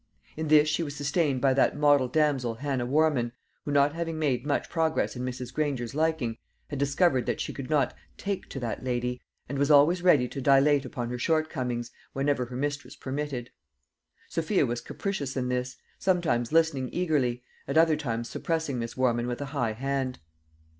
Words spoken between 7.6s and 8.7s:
not "take to"